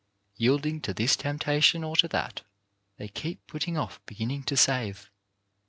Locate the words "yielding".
0.35-0.81